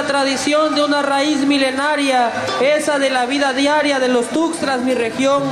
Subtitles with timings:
[0.00, 4.94] la tradición de una raíz milenaria, esa de la vida diaria de los Tuxtras, mi
[4.94, 5.42] región.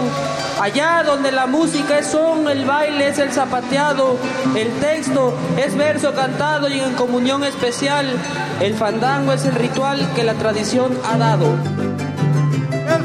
[0.61, 4.17] Allá donde la música es son, el baile es el zapateado,
[4.55, 8.07] el texto es verso cantado y en comunión especial,
[8.61, 11.47] el fandango es el ritual que la tradición ha dado.
[12.73, 13.05] El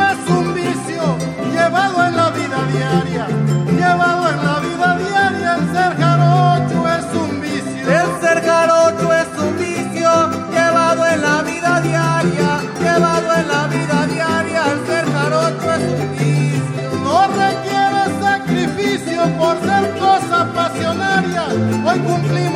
[0.00, 1.02] es un vicio
[1.52, 3.26] llevado en la vida diaria,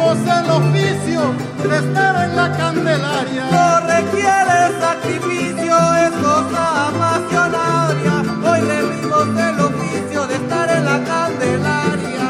[0.06, 1.34] cumplimos el oficio
[1.68, 3.44] de estar en la Candelaria.
[3.50, 12.26] No requiere sacrificio, es cosa pasionaria, hoy revivimos el oficio de estar en la Candelaria.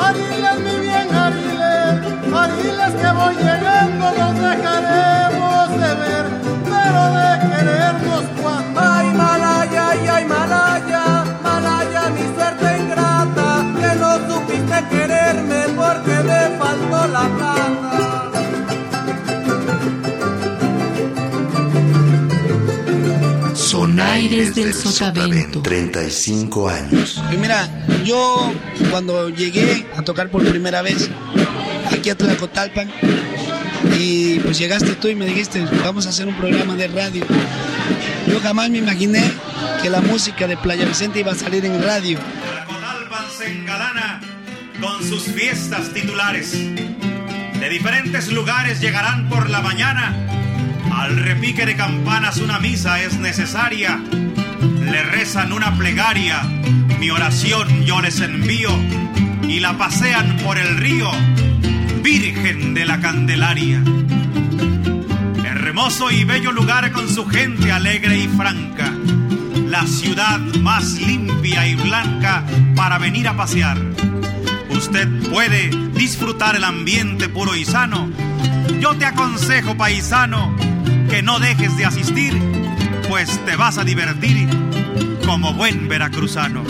[0.00, 6.26] Ariles, mi bien, Ariles, Ariles que voy llegando, nos dejaremos de ver,
[6.64, 8.80] pero de querernos cuando.
[8.80, 16.58] Ay, Malaya, ay, ay, Malaya, Malaya, mi suerte ingrata, que no supiste quererme porque me
[16.58, 17.76] faltó la plata.
[23.54, 25.62] Sonaires del Sotavento.
[25.62, 27.22] 35 años.
[27.32, 27.68] Y mira,
[28.04, 28.52] yo
[28.90, 31.10] cuando llegué a tocar por primera vez
[31.92, 32.90] aquí a Tlacotalpan,
[33.98, 37.24] y pues llegaste tú y me dijiste, vamos a hacer un programa de radio.
[38.26, 39.22] Yo jamás me imaginé
[39.82, 42.18] que la música de Playa Vicente iba a salir en radio.
[42.18, 44.35] Tlacotalpan se engalana
[44.80, 46.52] con sus fiestas titulares.
[46.52, 50.14] De diferentes lugares llegarán por la mañana.
[50.92, 54.00] Al repique de campanas una misa es necesaria.
[54.60, 56.42] Le rezan una plegaria,
[56.98, 58.70] mi oración yo les envío.
[59.48, 61.10] Y la pasean por el río,
[62.02, 63.82] Virgen de la Candelaria.
[65.44, 68.92] Hermoso y bello lugar con su gente alegre y franca.
[69.68, 72.44] La ciudad más limpia y blanca
[72.74, 73.78] para venir a pasear.
[74.76, 78.10] Usted puede disfrutar el ambiente puro y sano.
[78.78, 80.54] Yo te aconsejo, paisano,
[81.08, 82.38] que no dejes de asistir,
[83.08, 84.46] pues te vas a divertir
[85.24, 86.62] como buen veracruzano.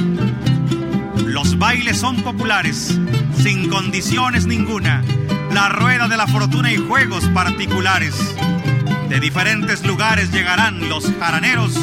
[1.24, 2.96] Los bailes son populares,
[3.42, 5.02] sin condiciones ninguna.
[5.52, 8.14] La rueda de la fortuna y juegos particulares.
[9.08, 11.76] De diferentes lugares llegarán los jaraneros.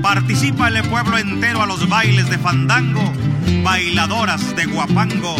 [0.00, 3.12] Participa el pueblo entero a los bailes de fandango,
[3.62, 5.36] bailadoras de guapango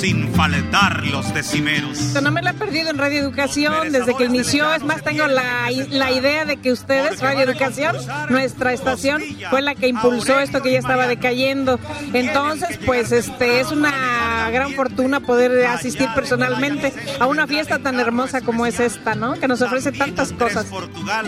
[0.00, 1.98] sin faltar los decimeros.
[2.22, 4.72] No me la he perdido en Radio Educación desde que inició.
[4.72, 7.96] Es más, tengo la, la idea de que ustedes, Radio Educación,
[8.30, 11.78] nuestra estación, fue la que impulsó esto que ya estaba decayendo.
[12.14, 18.40] Entonces, pues este es una gran fortuna poder asistir personalmente a una fiesta tan hermosa
[18.40, 19.34] como es esta, ¿no?
[19.34, 20.64] Que nos ofrece tantas cosas.
[20.66, 21.26] Portugal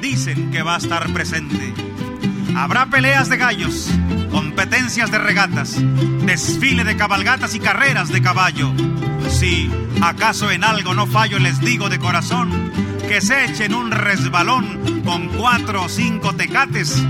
[0.00, 1.87] dicen que va a estar presente.
[2.58, 3.88] Habrá peleas de gallos,
[4.32, 5.76] competencias de regatas,
[6.26, 8.72] desfile de cabalgatas y carreras de caballo.
[9.30, 9.70] Si
[10.02, 12.72] acaso en algo no fallo, les digo de corazón
[13.06, 17.00] que se echen un resbalón con cuatro o cinco tecates,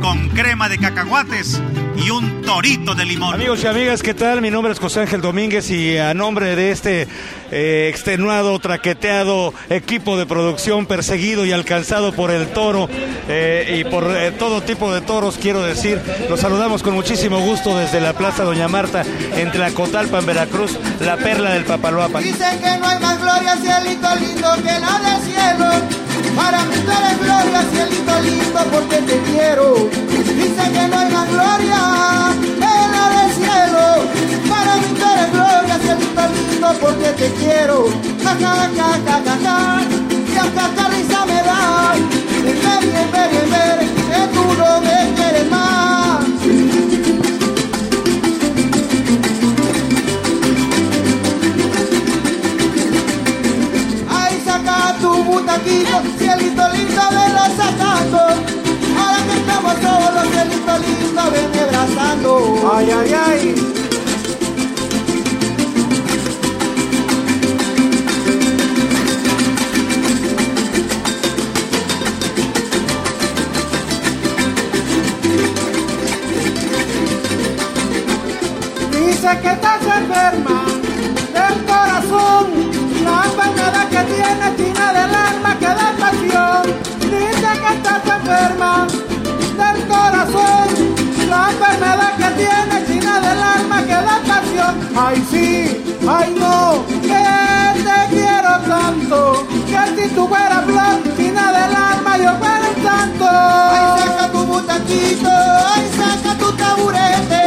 [0.00, 1.62] con crema de cacahuates
[1.96, 3.34] y un torito de limón.
[3.34, 4.40] Amigos y amigas, ¿qué tal?
[4.42, 7.08] Mi nombre es José Ángel Domínguez y a nombre de este
[7.50, 12.88] eh, extenuado, traqueteado equipo de producción perseguido y alcanzado por el toro
[13.28, 17.76] eh, y por eh, todo tipo de toros, quiero decir, los saludamos con muchísimo gusto
[17.76, 19.02] desde la Plaza Doña Marta,
[19.36, 22.20] entre la Cotalpa en Veracruz, la perla del Papaloapa.
[22.20, 26.06] Dicen que no hay más gloria, cielito lindo, que la del cielo.
[26.36, 30.15] Para mí tú eres gloria, cielito lindo, porque te quiero.
[30.36, 31.80] Dicen que no hay más gloria
[32.60, 33.84] que la del cielo.
[34.48, 37.88] Para mí tú gloria, cielito lindo, porque te quiero.
[38.22, 38.70] Ja, ja,
[39.44, 39.80] ja.
[40.32, 41.94] Y hasta risa me da.
[42.44, 43.78] Ven, ven, ven, ven,
[44.10, 46.24] que tú no me quieres más.
[54.08, 58.65] Ay, saca tu butaquito, cielito lindo, venlo sacando.
[59.66, 62.72] Ahora que estamos solos, cielito lindo, ven abrazando.
[62.72, 63.54] Ay, ay, ay.
[78.92, 80.66] Dice que estás enferma
[81.34, 82.46] del corazón,
[83.04, 86.62] la enfermedad que tiene china del alma que da pasión.
[87.00, 88.86] Dice que estás enferma
[92.36, 94.74] tiene china del alma que da pasión.
[94.96, 97.24] Ay sí, ay no, que
[97.86, 103.26] te quiero tanto, que si tú fueras flor, china del alma, yo fuera un santo.
[103.28, 105.30] Ay, saca tu butaquito,
[105.74, 107.44] ay, saca tu taburete.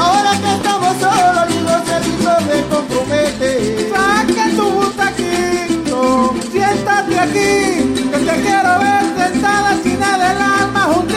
[0.00, 3.90] Ahora que estamos solos, lindo celito me compromete.
[3.90, 11.13] Saca tu butaquito, siéntate aquí, que te quiero ver sentada, china del alma, juntito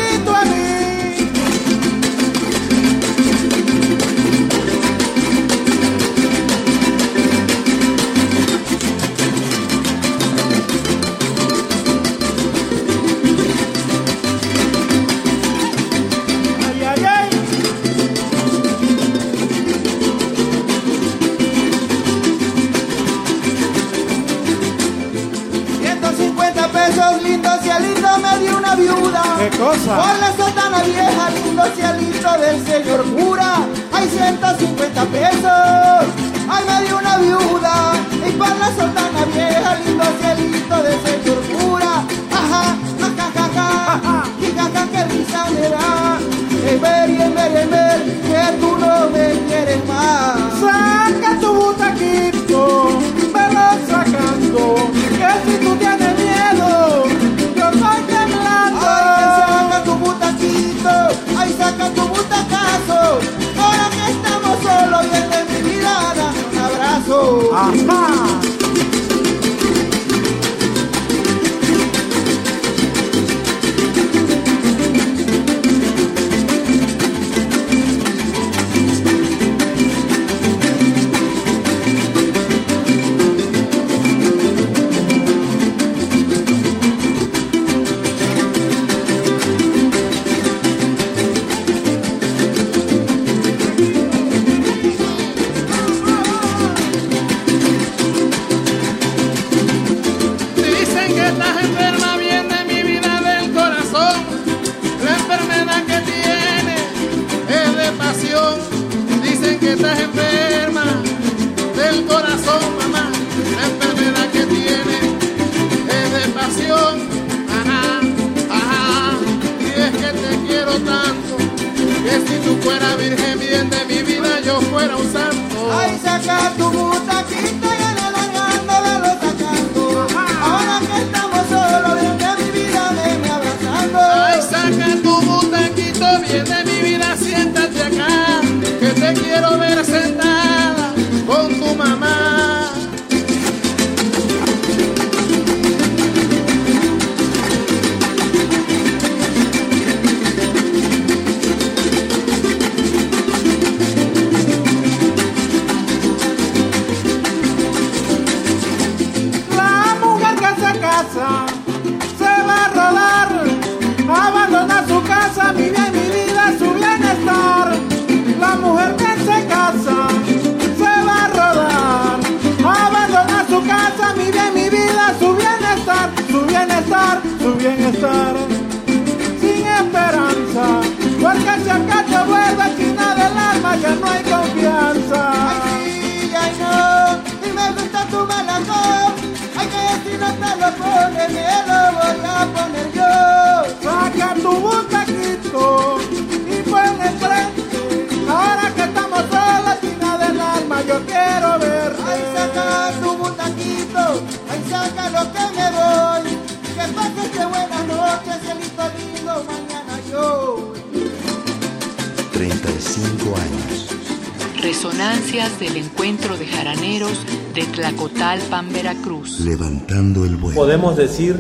[220.56, 221.40] Podemos decir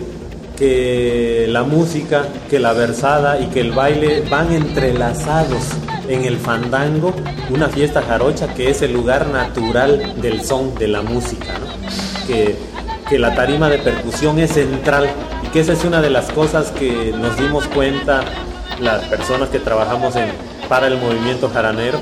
[0.58, 5.64] que la música, que la versada y que el baile van entrelazados
[6.08, 7.14] en el fandango,
[7.50, 11.54] una fiesta jarocha que es el lugar natural del son, de la música,
[12.26, 12.56] que,
[13.10, 15.10] que la tarima de percusión es central
[15.46, 18.22] y que esa es una de las cosas que nos dimos cuenta
[18.80, 20.32] las personas que trabajamos en,
[20.68, 22.00] para el movimiento jaranero,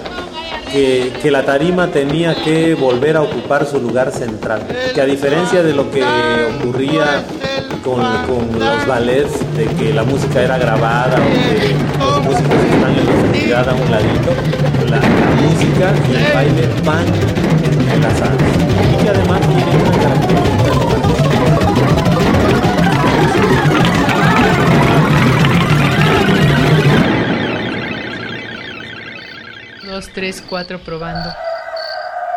[0.76, 4.62] que, la tarima tenía que volver a ocupar su lugar central,
[4.94, 6.04] que a diferencia de lo que
[6.58, 7.24] ocurría
[7.84, 12.92] con, con los ballets, de que la música era grabada o que los músicos están
[12.92, 14.32] en la oscuridad a un ladito,
[14.90, 15.00] la,
[15.36, 17.06] música y el baile van
[17.64, 18.42] entrelazados
[18.94, 19.40] y que además
[29.96, 31.34] Dos, tres, cuatro, probando.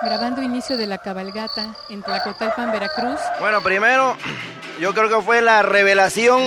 [0.04, 3.18] Grabando inicio de la cabalgata en Tlacotalpan, Veracruz.
[3.40, 4.16] Bueno, primero
[4.78, 6.40] yo creo que fue la revelación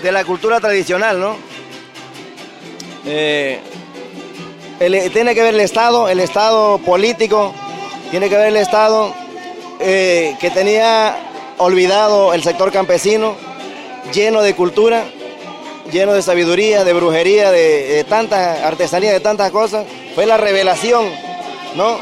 [0.00, 1.36] de la cultura tradicional, ¿no?
[3.04, 3.60] Eh,
[5.12, 7.52] tiene que ver el Estado, el Estado político,
[8.12, 9.12] tiene que ver el Estado
[9.80, 11.16] eh, que tenía
[11.58, 13.34] olvidado el sector campesino,
[14.12, 15.02] lleno de cultura,
[15.90, 19.86] lleno de sabiduría, de brujería, de, tanta artesanía, de tantas cosas.
[20.14, 21.06] Fue la revelación,
[21.74, 21.98] ¿no?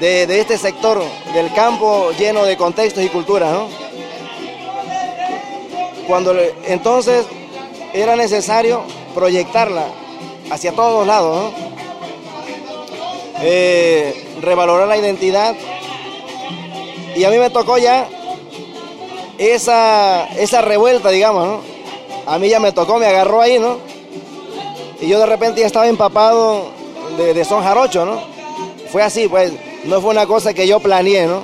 [0.00, 1.02] De, de, este sector
[1.34, 3.56] del campo lleno de contextos y culturas.
[6.06, 6.34] Cuando
[6.66, 7.26] entonces
[7.92, 8.82] era necesario
[9.14, 9.86] proyectarla
[10.50, 11.70] hacia todos lados, ¿no?
[13.42, 15.54] Eh, revalorar la identidad.
[17.16, 18.08] Y a mí me tocó ya
[19.38, 21.69] esa, esa revuelta, digamos, ¿no?
[22.30, 23.78] A mí ya me tocó, me agarró ahí, ¿no?
[25.00, 26.68] Y yo de repente ya estaba empapado
[27.18, 28.22] de, de son jarocho, ¿no?
[28.90, 29.52] Fue así, pues,
[29.84, 31.42] no fue una cosa que yo planeé, ¿no?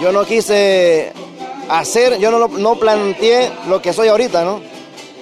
[0.00, 1.12] Yo no quise
[1.68, 4.60] hacer, yo no, no planteé lo que soy ahorita, ¿no?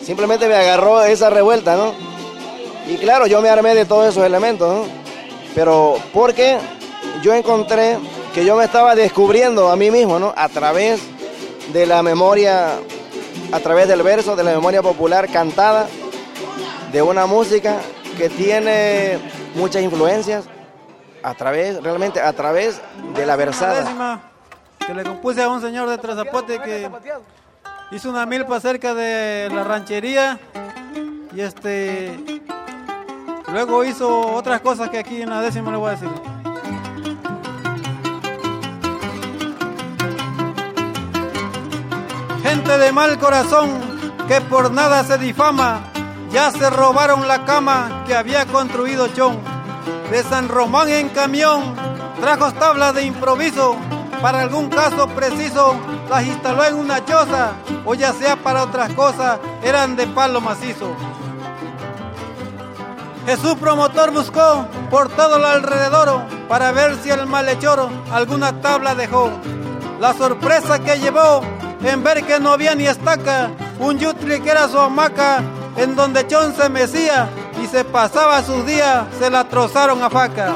[0.04, 1.94] Simplemente me agarró esa revuelta, ¿no?
[2.86, 5.04] Y claro, yo me armé de todos esos elementos, ¿no?
[5.54, 6.58] pero porque
[7.22, 7.96] yo encontré
[8.34, 10.34] que yo me estaba descubriendo a mí mismo, ¿no?
[10.36, 11.00] A través
[11.72, 12.80] de la memoria,
[13.52, 15.86] a través del verso, de la memoria popular cantada,
[16.92, 17.78] de una música
[18.16, 19.18] que tiene
[19.54, 20.44] muchas influencias,
[21.22, 22.80] a través, realmente a través
[23.14, 24.20] de la versada.
[24.86, 26.90] que le compuse a un señor de Trazapote que
[27.90, 30.38] hizo una milpa cerca de la ranchería
[31.34, 32.44] y este
[33.54, 36.33] Luego hizo otras cosas que aquí en la décima le voy a decir.
[42.44, 43.70] Gente de mal corazón
[44.28, 45.80] que por nada se difama,
[46.30, 49.38] ya se robaron la cama que había construido Chon.
[50.10, 51.74] De San Román en camión,
[52.20, 53.76] trajo tablas de improviso,
[54.20, 55.74] para algún caso preciso,
[56.10, 57.52] las instaló en una choza,
[57.86, 60.94] o ya sea para otras cosas, eran de palo macizo.
[63.24, 69.30] Jesús promotor buscó por todo el alrededor para ver si el malhechor alguna tabla dejó.
[70.00, 71.42] La sorpresa que llevó
[71.82, 75.42] en ver que no había ni estaca, un yutri que era su hamaca,
[75.76, 77.28] en donde Chon se mecía
[77.62, 80.54] y se pasaba sus días, se la trozaron a faca.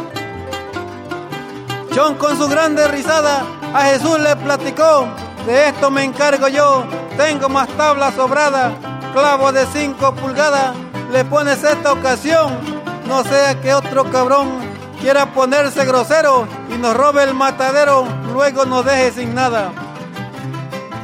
[1.92, 5.06] Chon con su grande risada a Jesús le platicó,
[5.46, 6.84] de esto me encargo yo,
[7.16, 8.72] tengo más tablas sobradas,
[9.12, 10.74] clavo de 5 pulgadas
[11.10, 12.58] le pones esta ocasión,
[13.06, 14.48] no sea que otro cabrón
[15.00, 19.72] quiera ponerse grosero y nos robe el matadero, luego nos deje sin nada.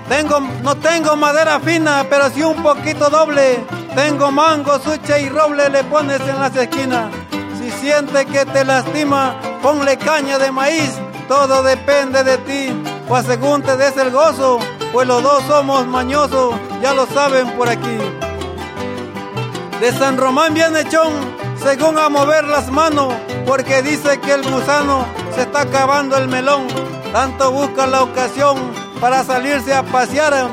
[0.09, 3.65] Tengo, no tengo madera fina, pero sí un poquito doble.
[3.95, 7.13] Tengo mango, suche y roble, le pones en las esquinas.
[7.59, 10.93] Si siente que te lastima, ponle caña de maíz,
[11.29, 12.83] todo depende de ti.
[13.09, 14.59] O según te des el gozo,
[14.93, 17.99] pues los dos somos mañosos, ya lo saben por aquí.
[19.81, 21.13] De San Román viene Chón,
[21.63, 23.15] según a mover las manos,
[23.47, 26.67] porque dice que el gusano se está acabando el melón.
[27.15, 28.57] Tanto busca la ocasión
[29.01, 30.49] para salirse a pasear.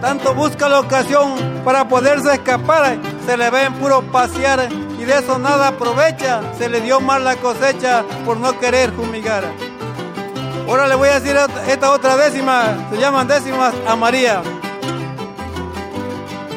[0.00, 2.98] Tanto busca la ocasión para poderse escapar.
[3.24, 6.40] Se le ve en puro pasear y de eso nada aprovecha.
[6.58, 9.44] Se le dio mal la cosecha por no querer fumigar.
[10.66, 11.36] Ahora le voy a decir
[11.68, 14.42] esta otra décima, se llaman décimas a María.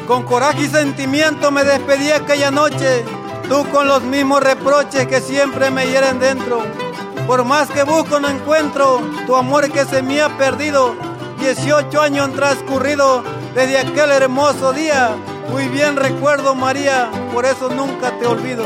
[0.08, 3.04] Con coraje y sentimiento me despedí aquella noche,
[3.48, 6.89] tú con los mismos reproches que siempre me hieren dentro.
[7.30, 10.96] Por más que busco no encuentro tu amor que se me ha perdido.
[11.38, 13.22] 18 años han transcurrido
[13.54, 15.10] desde aquel hermoso día.
[15.48, 18.64] Muy bien recuerdo María, por eso nunca te olvido.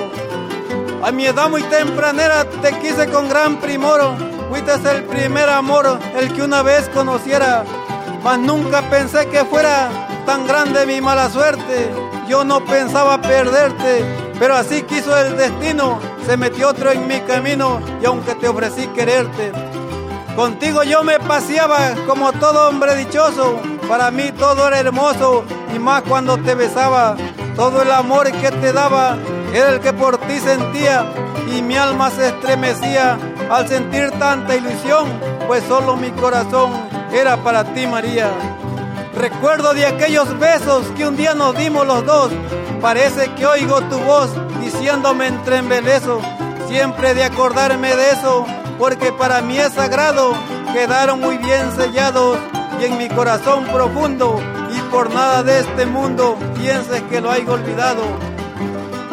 [1.02, 4.00] A mi edad muy tempranera te quise con gran primor.
[4.49, 7.64] Fuiste el primer amor, el que una vez conociera.
[8.23, 9.90] Mas nunca pensé que fuera
[10.25, 11.90] tan grande mi mala suerte,
[12.26, 17.81] yo no pensaba perderte, pero así quiso el destino, se metió otro en mi camino
[18.03, 19.53] y aunque te ofrecí quererte,
[20.37, 26.03] contigo yo me paseaba como todo hombre dichoso, para mí todo era hermoso y más
[26.03, 27.17] cuando te besaba,
[27.57, 29.17] todo el amor que te daba
[29.53, 31.05] era el que por ti sentía
[31.55, 33.19] y mi alma se estremecía
[33.50, 35.09] al sentir tanta ilusión,
[35.47, 36.73] pues solo mi corazón
[37.12, 38.31] era para ti María.
[39.16, 42.33] Recuerdo de aquellos besos que un día nos dimos los dos.
[42.80, 44.30] Parece que oigo tu voz
[44.61, 46.21] diciéndome entre embelezo.
[46.68, 48.44] Siempre de acordarme de eso,
[48.78, 50.35] porque para mí es sagrado.
[50.73, 52.38] Quedaron muy bien sellados
[52.80, 54.40] y en mi corazón profundo.
[54.76, 58.02] Y por nada de este mundo pienses que lo haya olvidado.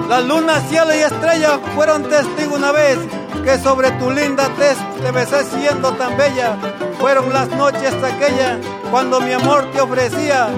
[0.10, 2.98] La luna, cielo y estrella fueron testigo una vez
[3.44, 6.58] que sobre tu linda tez te besé siendo tan bella.
[7.00, 8.58] Fueron las noches aquellas
[8.92, 10.50] cuando mi amor te ofrecía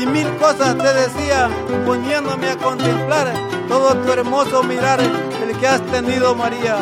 [0.00, 1.48] y mil cosas te decía,
[1.86, 3.32] poniéndome a contemplar
[3.68, 6.76] todo tu hermoso mirar, el que has tenido María.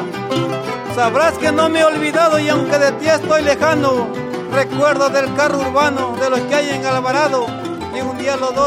[0.95, 4.09] Sabrás que no me he olvidado y aunque de ti estoy lejano,
[4.53, 7.47] recuerdo del carro urbano, de los que hay en Alvarado,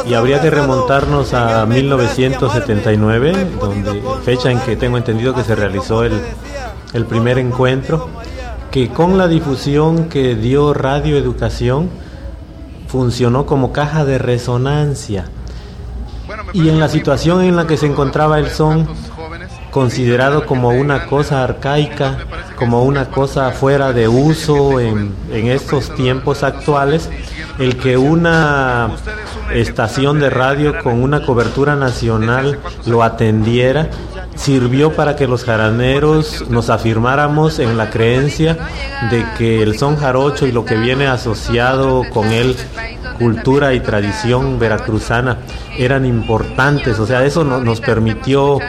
[0.06, 6.04] y habría que remontarnos a 1979, donde fecha en que tengo entendido que se realizó
[6.04, 6.22] el,
[6.94, 8.10] el primer encuentro,
[8.72, 11.90] que con la difusión que dio Radio Educación
[12.88, 15.26] funcionó como caja de resonancia.
[16.54, 18.88] Y en la situación en la que se encontraba el son,
[19.72, 22.18] considerado como una cosa arcaica,
[22.56, 27.10] como una cosa fuera de uso en, en estos tiempos actuales,
[27.58, 28.92] el que una
[29.54, 33.90] estación de radio con una cobertura nacional lo atendiera
[34.36, 38.58] sirvió para que los jaraneros nos afirmáramos en la creencia
[39.10, 42.56] de que el son jarocho y lo que viene asociado con él,
[43.18, 45.38] cultura y tradición veracruzana,
[45.78, 47.00] eran importantes.
[47.00, 48.60] O sea, eso nos permitió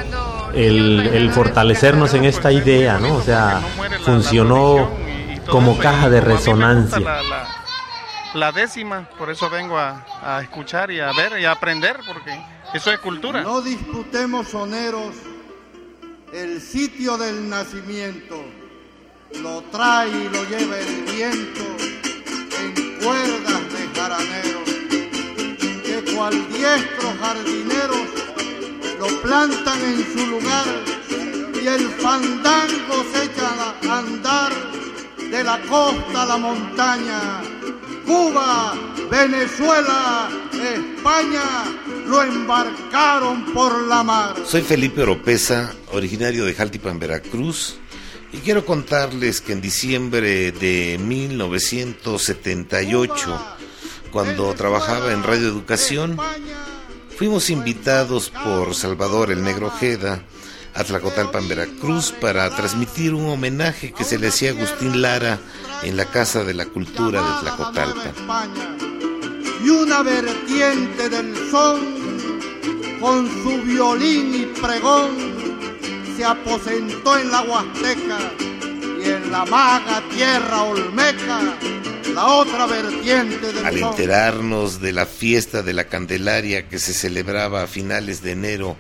[0.54, 3.14] el, el fortalecernos en esta idea, ¿no?
[3.16, 3.61] O sea,
[4.04, 4.88] funcionó
[5.49, 7.21] como caja de resonancia
[8.35, 12.37] la décima, por eso vengo a, escuchar y a ver y a aprender, porque
[12.73, 13.42] eso es cultura.
[13.42, 15.14] No disputemos soneros
[16.34, 18.44] el sitio del nacimiento,
[19.40, 21.64] lo trae y lo lleva el viento
[22.58, 24.68] en cuerdas de jaraneros,
[25.84, 28.08] que cual diestros jardineros
[28.98, 30.66] lo plantan en su lugar
[31.62, 34.52] y el fandango se echa a andar
[35.30, 37.42] de la costa a la montaña.
[38.04, 38.74] Cuba,
[39.08, 44.37] Venezuela, España lo embarcaron por la mar.
[44.44, 47.76] Soy Felipe Oropesa, originario de Jaltipan, Veracruz,
[48.33, 53.57] y quiero contarles que en diciembre de 1978,
[54.11, 56.16] cuando trabajaba en Radio Educación,
[57.16, 60.24] fuimos invitados por Salvador el Negro Ojeda
[60.74, 65.38] a Tlacotalpan, Veracruz, para transmitir un homenaje que se le hacía a Agustín Lara
[65.85, 68.14] en la Casa de la Cultura de Tlacotalpan.
[69.64, 71.33] Y una vertiente del
[73.00, 75.16] con su violín y pregón,
[76.16, 78.18] se aposentó en la Huasteca
[79.04, 81.57] y en la maga tierra olmeca
[82.14, 87.64] la otra vertiente del Al enterarnos de la fiesta de la Candelaria que se celebraba
[87.64, 88.76] a finales de enero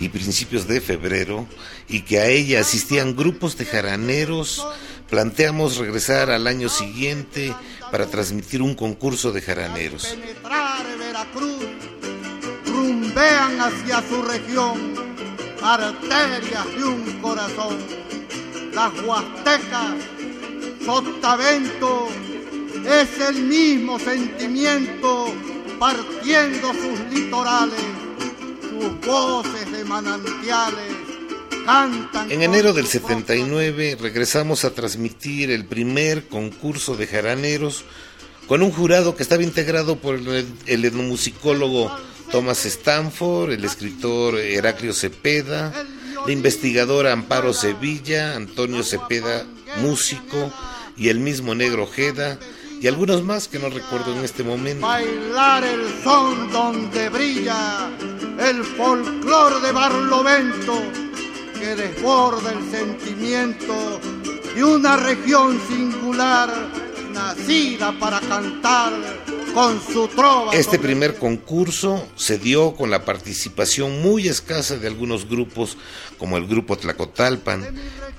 [0.00, 1.46] y principios de febrero
[1.88, 4.66] y que a ella asistían grupos de jaraneros,
[5.10, 7.54] planteamos regresar al año siguiente
[7.90, 10.16] para transmitir un concurso de jaraneros.
[12.78, 14.94] Rumbean hacia su región
[15.60, 17.76] arterias de un corazón.
[18.72, 19.94] Las huastecas,
[20.86, 22.06] sotavento,
[22.86, 25.26] es el mismo sentimiento
[25.80, 27.82] partiendo sus litorales
[28.60, 30.94] sus voces de manantiales
[31.66, 32.30] cantan.
[32.30, 37.84] En enero del 79 regresamos a transmitir el primer concurso de jaraneros
[38.46, 41.90] con un jurado que estaba integrado por el, etnomusicólogo
[42.30, 45.72] Thomas Stanford, el escritor Heraclio Cepeda,
[46.26, 49.44] la investigadora Amparo Sevilla, Antonio Cepeda,
[49.80, 50.52] músico,
[50.96, 52.38] y el mismo Negro Ojeda,
[52.80, 54.86] y algunos más que no recuerdo en este momento.
[54.86, 57.88] Bailar el son donde brilla
[58.38, 60.82] el folclor de Barlovento
[61.58, 64.00] que desborda el sentimiento
[64.54, 66.52] de una región singular
[67.12, 68.92] nacida para cantar
[69.54, 70.52] con su trova.
[70.52, 75.76] Este primer concurso se dio con la participación muy escasa de algunos grupos
[76.18, 77.66] como el grupo Tlacotalpan,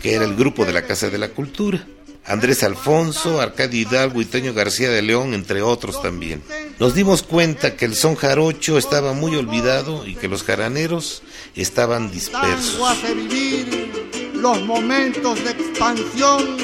[0.02, 1.86] que era el grupo de la Casa de la Cultura.
[2.26, 6.44] Andrés Alfonso, Arcadio Hidalgo y Toño García de León, entre otros también.
[6.80, 11.24] Nos dimos cuenta que el son jarocho estaba muy olvidado y que los jaraneros
[11.56, 12.80] estaban dispersos.
[12.88, 13.92] hace vivir
[14.36, 16.58] los momentos de expansión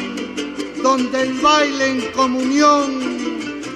[0.84, 3.35] donde el baile en comunión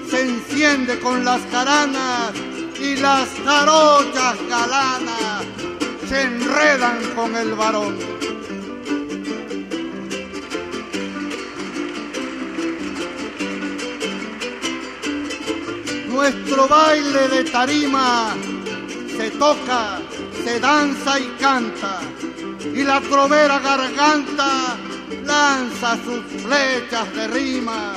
[0.10, 2.34] se enciende con las jaranas
[2.80, 5.44] y las jarochas galanas
[6.08, 8.20] se enredan con el varón.
[16.20, 18.36] nuestro baile de tarima
[19.16, 20.00] se toca,
[20.44, 22.02] se danza y canta,
[22.76, 24.76] y la trovera garganta
[25.24, 27.94] lanza sus flechas de rima,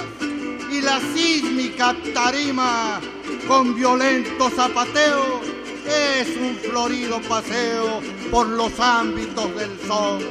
[0.72, 3.00] y la sísmica tarima
[3.46, 5.40] con violento zapateo
[5.86, 10.22] es un florido paseo por los ámbitos del sol,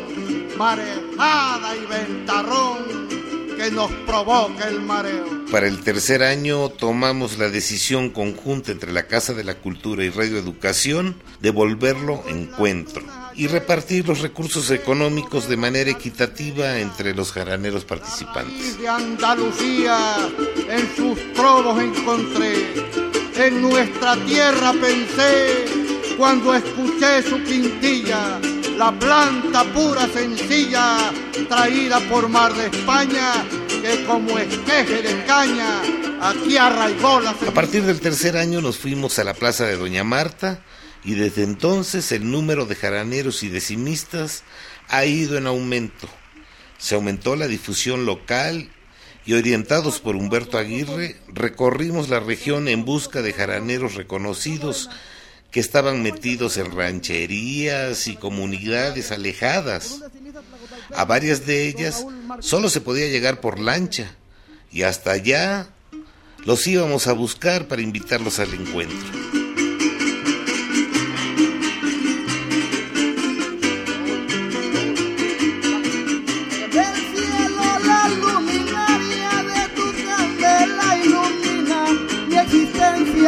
[0.58, 3.08] marejada y ventarrón
[3.56, 5.46] que nos provoca el mareo.
[5.52, 10.10] Para el tercer año tomamos la decisión conjunta entre la Casa de la Cultura y
[10.10, 17.32] Radio Educación de volverlo encuentro y repartir los recursos económicos de manera equitativa entre los
[17.32, 18.80] jaraneros participantes.
[18.80, 20.18] De Andalucía
[20.70, 22.74] en sus trovos encontré,
[23.36, 25.66] en nuestra tierra pensé
[26.18, 28.40] cuando escuché su quintilla,
[28.78, 31.12] la planta pura sencilla
[31.48, 33.34] traída por mar de España
[33.82, 35.82] que como esqueje de caña
[36.22, 40.04] aquí arraigó la A partir del tercer año nos fuimos a la plaza de Doña
[40.04, 40.60] Marta
[41.04, 44.44] y desde entonces el número de jaraneros y decimistas
[44.88, 46.08] ha ido en aumento.
[46.78, 48.70] Se aumentó la difusión local
[49.26, 54.90] y orientados por Humberto Aguirre recorrimos la región en busca de jaraneros reconocidos
[55.52, 60.00] que estaban metidos en rancherías y comunidades alejadas.
[60.96, 62.06] A varias de ellas
[62.40, 64.16] solo se podía llegar por lancha
[64.72, 65.68] y hasta allá
[66.46, 69.41] los íbamos a buscar para invitarlos al encuentro.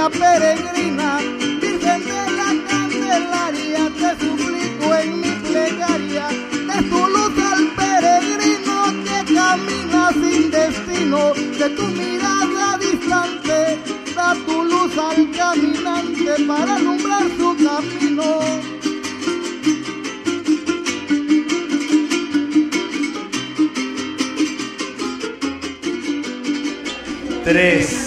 [0.09, 1.19] Peregrina.
[1.61, 6.27] Virgen de la Candelaria, te suplico en mi plegaria,
[6.69, 13.79] de tu luz al peregrino que camina sin destino, de tu mirada distante,
[14.15, 18.39] da tu luz al caminante para alumbrar su camino.
[27.43, 28.02] Tres,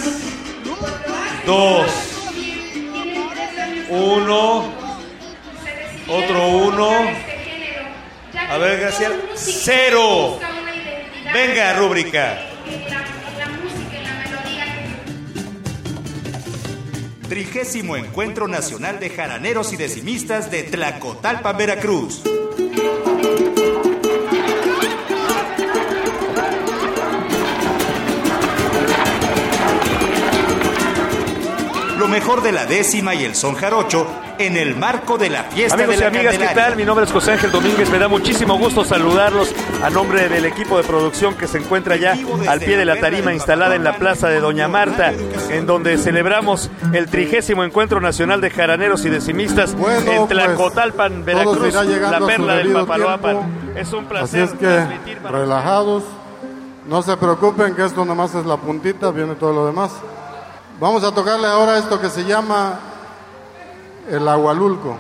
[1.47, 1.91] dos,
[3.89, 4.73] uno,
[6.09, 6.91] otro uno.
[8.49, 9.17] A ver, Graciela.
[9.35, 10.39] Cero.
[11.33, 12.39] Venga, rúbrica.
[17.29, 22.23] Trigésimo Encuentro Nacional de Jaraneros y Decimistas de Tlacotalpan, Veracruz.
[32.17, 34.07] Mejor de la décima y el son jarocho
[34.39, 36.75] en el marco de la fiesta Amigos de y la amigas, ¿qué tal?
[36.75, 37.91] Mi nombre es José Ángel Domínguez.
[37.91, 39.53] Me da muchísimo gusto saludarlos
[39.83, 42.17] a nombre del equipo de producción que se encuentra ya
[42.49, 45.13] al pie de la tarima instalada en la plaza de Doña Marta,
[45.51, 49.77] en donde celebramos el trigésimo encuentro nacional de jaraneros y decimistas
[50.07, 53.75] en Tlacotalpan, Veracruz, pues, llegando la perla del Papaloapan.
[53.77, 56.03] Es un Así placer es que transmitir para relajados,
[56.89, 59.93] no se preocupen que esto nomás es la puntita, viene todo lo demás.
[60.79, 62.79] Vamos a tocarle ahora esto que se llama
[64.11, 64.99] el agualulco.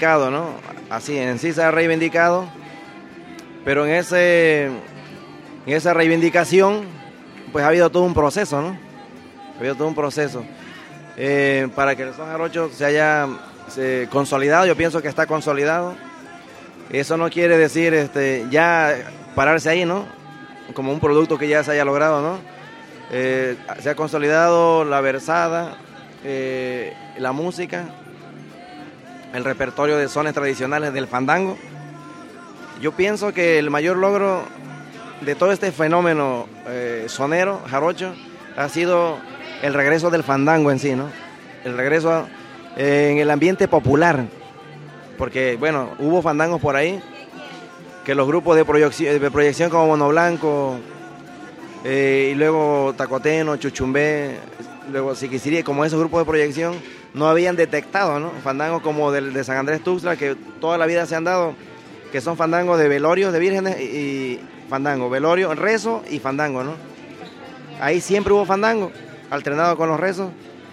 [0.00, 0.50] ¿No?
[0.90, 2.46] Así, en sí se ha reivindicado,
[3.64, 4.72] pero en, ese, en
[5.66, 6.84] esa reivindicación,
[7.52, 8.76] pues ha habido todo un proceso, ¿no?
[9.54, 10.44] Ha habido todo un proceso.
[11.16, 13.28] Eh, para que el son jarocho se haya
[14.10, 15.94] consolidado, yo pienso que está consolidado.
[16.90, 18.94] Eso no quiere decir este, ya
[19.34, 20.06] pararse ahí, ¿no?
[20.74, 22.38] Como un producto que ya se haya logrado, ¿no?
[23.10, 25.76] Eh, se ha consolidado la versada,
[26.24, 27.84] eh, la música,
[29.34, 31.58] el repertorio de sones tradicionales del fandango.
[32.80, 34.42] Yo pienso que el mayor logro
[35.20, 38.14] de todo este fenómeno eh, sonero, jarocho,
[38.56, 39.18] ha sido
[39.62, 41.08] el regreso del fandango en sí, ¿no?
[41.64, 42.26] El regreso
[42.76, 44.24] eh, en el ambiente popular.
[45.18, 47.00] Porque, bueno, hubo fandangos por ahí
[48.04, 50.78] que los grupos de proyección, como Mono Blanco,
[51.84, 54.36] eh, y luego Tacoteno, Chuchumbé,
[54.92, 56.74] luego Siquisirí, como esos grupos de proyección,
[57.14, 58.30] no habían detectado, ¿no?
[58.42, 61.54] Fandangos como del de San Andrés Tuxtla, que toda la vida se han dado,
[62.12, 66.74] que son fandangos de velorios de vírgenes y, fandango, velorio, rezo y fandango, ¿no?
[67.80, 68.90] Ahí siempre hubo fandango,
[69.30, 70.30] alternado con los rezos,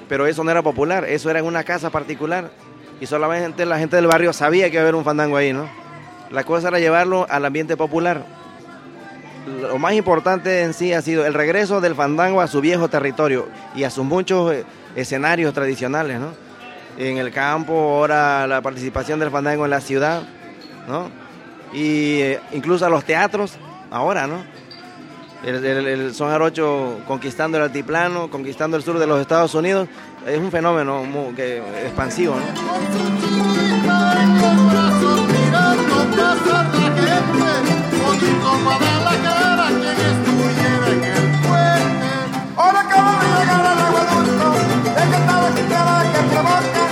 [0.10, 2.51] pero eso no era popular, eso era en una casa particular
[2.99, 5.69] y solamente la gente del barrio sabía que iba a haber un fandango ahí, ¿no?
[6.32, 8.25] La cosa era llevarlo al ambiente popular.
[9.47, 13.47] Lo más importante en sí ha sido el regreso del fandango a su viejo territorio
[13.75, 14.63] y a sus muchos eh,
[14.95, 16.27] escenarios tradicionales, ¿no?
[16.97, 20.21] En el campo, ahora la participación del fandango en la ciudad,
[20.88, 21.10] ¿no?
[21.73, 23.54] Y eh, incluso a los teatros,
[23.89, 24.43] ahora, ¿no?
[25.43, 29.88] El, el- son jarocho conquistando el altiplano, conquistando el sur de los Estados Unidos,
[30.27, 33.62] es un fenómeno mu- que, expansivo, ¿no?
[42.58, 44.47] Ahora acabo de llegar al agua dulce,
[45.00, 46.84] es que estaba quisiera que provoca,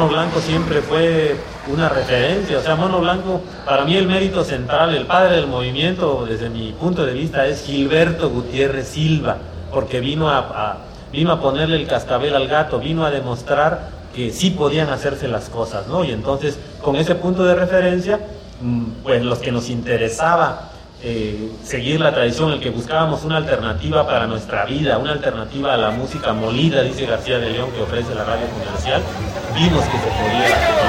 [0.00, 1.36] Mono Blanco siempre fue
[1.70, 6.24] una referencia, o sea, Mono Blanco, para mí el mérito central, el padre del movimiento,
[6.26, 9.36] desde mi punto de vista, es Gilberto Gutiérrez Silva,
[9.70, 10.76] porque vino a, a-
[11.12, 15.50] vino a ponerle el cascabel al gato, vino a demostrar que sí podían hacerse las
[15.50, 16.02] cosas, ¿no?
[16.02, 18.20] Y entonces, con ese punto de referencia,
[18.62, 20.69] mm, pues los que nos interesaba
[21.02, 25.76] eh, seguir la tradición, el que buscábamos una alternativa para nuestra vida, una alternativa a
[25.76, 29.02] la música molida, dice García de León, que ofrece la radio comercial,
[29.54, 30.80] vimos que se podía.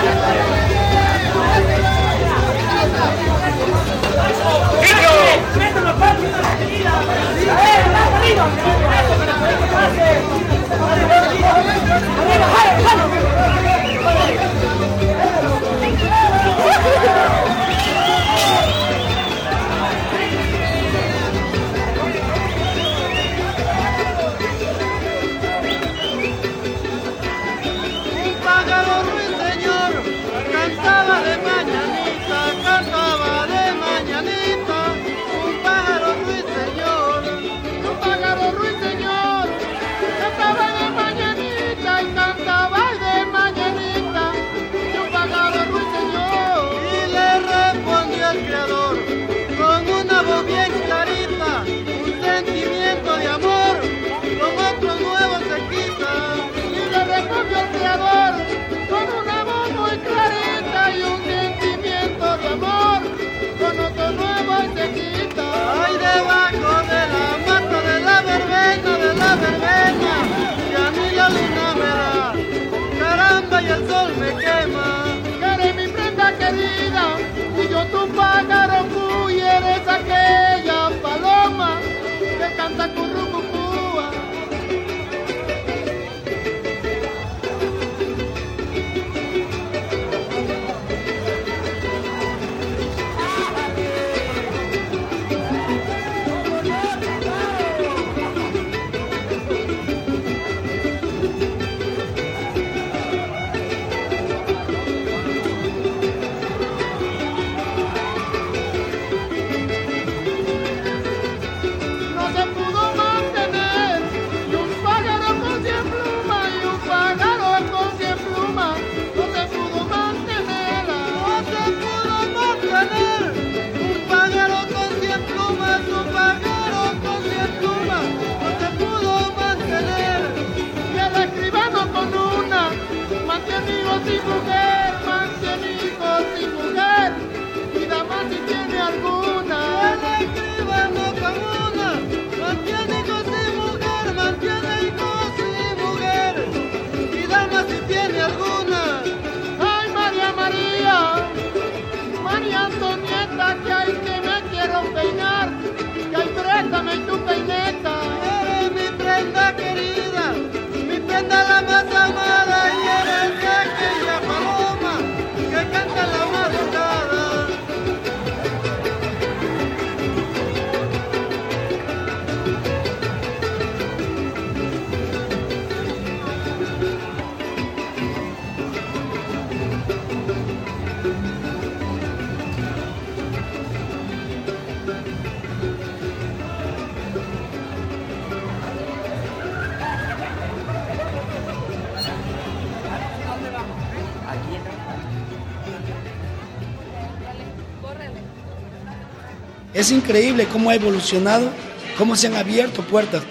[199.81, 201.49] Es increíble cómo ha evolucionado,
[201.97, 203.23] cómo se han abierto puertas,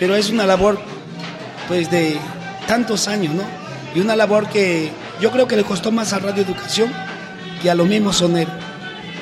[0.00, 0.80] pero es una labor
[1.68, 2.16] pues de
[2.66, 3.44] tantos años, ¿no?
[3.94, 6.92] Y una labor que yo creo que le costó más a Radio Educación
[7.62, 8.52] que a los mismos soneros.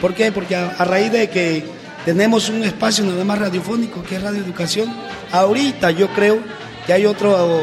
[0.00, 0.32] ¿Por qué?
[0.32, 1.66] Porque a, raíz de que
[2.06, 4.90] tenemos un espacio nada más radiofónico que es Radio Educación,
[5.32, 6.40] ahorita yo creo
[6.86, 7.62] que hay otro,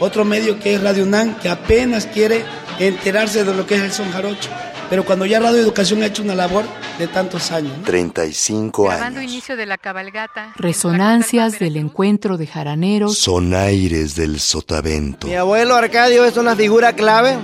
[0.00, 2.46] otro medio que es Radio UNAM que apenas quiere
[2.78, 4.48] enterarse de lo que es el son jarocho.
[4.90, 6.64] Pero cuando ya Radio Educación ha hecho una labor
[6.98, 7.76] de tantos años.
[7.78, 7.84] ¿no?
[7.84, 9.32] 35 Grabando años.
[9.32, 10.52] inicio de la cabalgata.
[10.56, 13.18] Resonancias del encuentro de jaraneros.
[13.18, 15.26] Son aires del sotavento.
[15.26, 17.36] Mi abuelo Arcadio es una figura clave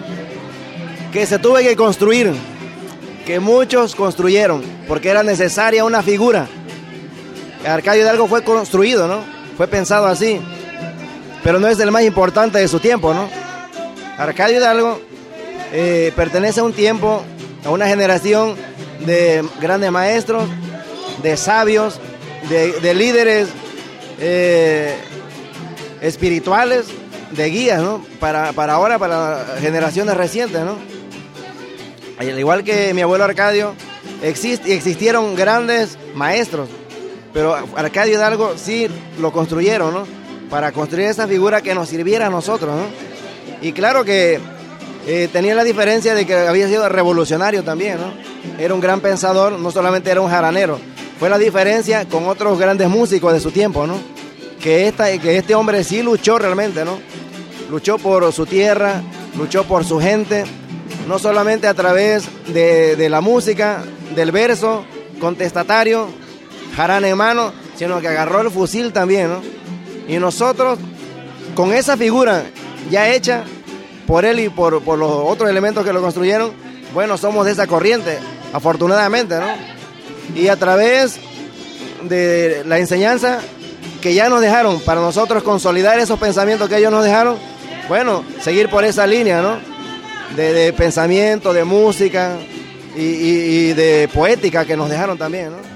[1.12, 2.32] que se tuvo que construir,
[3.26, 6.48] que muchos construyeron, porque era necesaria una figura.
[7.66, 9.20] Arcadio Hidalgo fue construido, ¿no?
[9.56, 10.40] Fue pensado así,
[11.42, 13.28] pero no es el más importante de su tiempo, ¿no?
[14.18, 15.00] Arcadio Hidalgo
[15.72, 17.22] eh, pertenece a un tiempo,
[17.64, 18.56] a una generación
[19.06, 20.44] de grandes maestros,
[21.22, 21.98] de sabios,
[22.48, 23.48] de, de líderes
[24.20, 24.94] eh,
[26.00, 26.86] espirituales,
[27.30, 28.04] de guías, ¿no?
[28.20, 30.76] Para, para ahora, para generaciones recientes, ¿no?
[32.18, 33.74] Al igual que mi abuelo Arcadio,
[34.22, 36.68] exist- existieron grandes maestros,
[37.32, 38.86] pero Arcadio Hidalgo sí
[39.18, 40.06] lo construyeron, ¿no?
[40.48, 42.84] Para construir esa figura que nos sirviera a nosotros, ¿no?
[43.66, 44.38] Y claro que
[45.06, 48.12] eh, tenía la diferencia de que había sido revolucionario también, ¿no?
[48.58, 50.78] Era un gran pensador, no solamente era un jaranero.
[51.18, 53.98] Fue la diferencia con otros grandes músicos de su tiempo, ¿no?
[54.62, 56.98] Que, esta, que este hombre sí luchó realmente, ¿no?
[57.70, 59.02] Luchó por su tierra,
[59.36, 60.44] luchó por su gente,
[61.06, 64.86] no solamente a través de, de la música, del verso
[65.20, 66.08] contestatario,
[66.76, 69.42] jarana en mano, sino que agarró el fusil también, ¿no?
[70.08, 70.78] Y nosotros,
[71.54, 72.44] con esa figura
[72.90, 73.44] ya hecha
[74.06, 76.52] por él y por, por los otros elementos que lo construyeron,
[76.92, 78.18] bueno, somos de esa corriente,
[78.52, 79.46] afortunadamente, ¿no?
[80.34, 81.18] Y a través
[82.02, 83.40] de la enseñanza
[84.00, 87.36] que ya nos dejaron, para nosotros consolidar esos pensamientos que ellos nos dejaron,
[87.88, 89.58] bueno, seguir por esa línea, ¿no?
[90.36, 92.36] De, pensamiento, de música
[92.96, 95.73] y- y de poética que nos dejaron también, ¿no?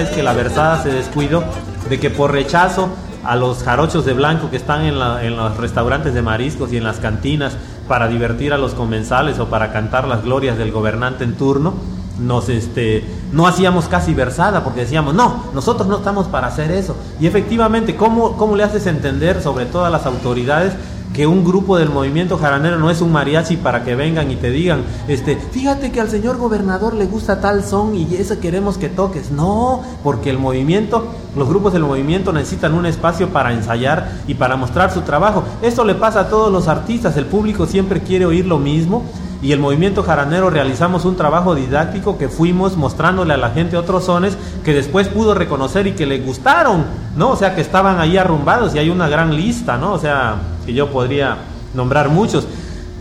[0.00, 1.44] Es que la versada se descuidó
[1.88, 2.88] de que por rechazo
[3.24, 6.84] a los jarochos de blanco que están en, la- los restaurantes de mariscos y en
[6.84, 7.56] las cantinas
[7.88, 11.74] para divertir a los comensales o para cantar las glorias del gobernante en turno,
[12.18, 16.94] nos este no hacíamos casi versada porque decíamos no nosotros no estamos para hacer eso
[17.18, 20.74] y efectivamente cómo cómo le haces entender sobre todo a las autoridades
[21.12, 24.50] que un grupo del movimiento jaranero no es un mariachi para que vengan y te
[24.50, 28.88] digan, este, fíjate que al señor gobernador le gusta tal son y eso queremos que
[28.88, 29.30] toques.
[29.30, 31.06] No, porque el movimiento,
[31.36, 35.44] los grupos del movimiento necesitan un espacio para ensayar y para mostrar su trabajo.
[35.60, 39.04] Esto le pasa a todos los artistas, el público siempre quiere oír lo mismo
[39.42, 44.04] y el movimiento jaranero realizamos un trabajo didáctico que fuimos mostrándole a la gente otros
[44.04, 46.84] sones que después pudo reconocer y que le gustaron,
[47.16, 47.30] ¿no?
[47.30, 49.94] O sea, que estaban ahí arrumbados y hay una gran lista, ¿no?
[49.94, 51.38] O sea, que yo podría
[51.74, 52.46] nombrar muchos.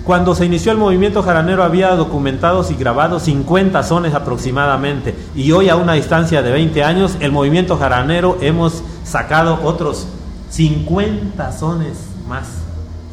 [0.03, 5.69] Cuando se inició el movimiento jaranero había documentados y grabados 50 sones aproximadamente y hoy
[5.69, 10.07] a una distancia de 20 años el movimiento jaranero hemos sacado otros
[10.49, 11.97] 50 sones
[12.27, 12.47] más,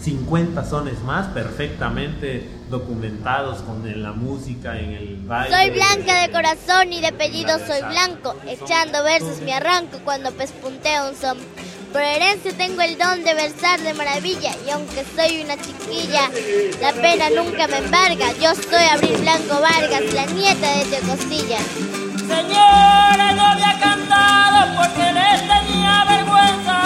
[0.01, 5.55] 50 sones más perfectamente documentados con la música, en el baile.
[5.55, 11.11] Soy blanca de corazón y de apellido soy blanco, echando versos me arranco cuando pespunteo
[11.11, 11.39] un son.
[11.93, 16.31] Por herencia tengo el don de versar de maravilla y aunque soy una chiquilla,
[16.83, 18.33] la pena nunca me embarga.
[18.41, 21.59] Yo soy Abril Blanco Vargas, la nieta de Teo Costilla.
[22.29, 26.78] Señora, no había cantado porque les tenía vergüenza,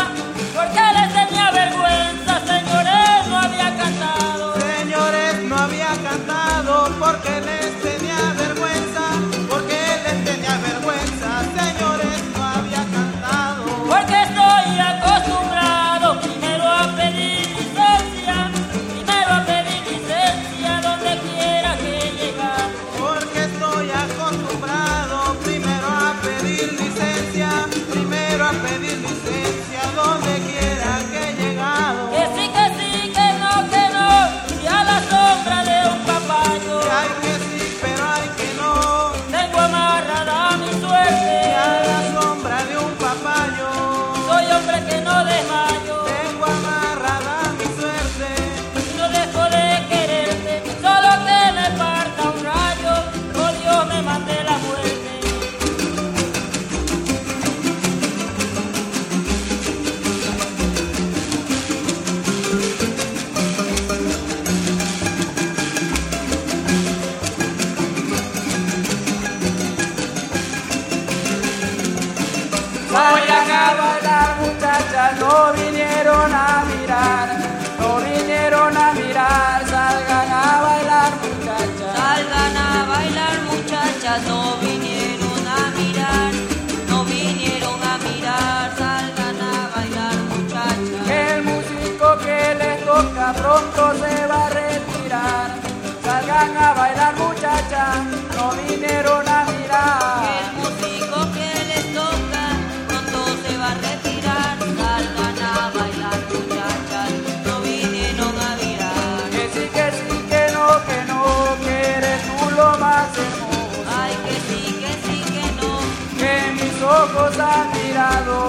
[116.82, 118.48] ojos han mirado.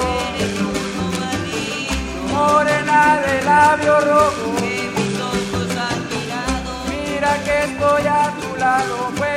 [2.32, 6.72] Morena de labio rojo, que mis ojos han mirado.
[6.90, 9.33] mira que estoy a tu lado.